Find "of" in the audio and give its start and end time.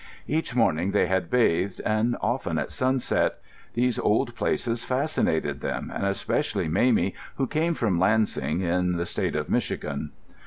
9.35-9.47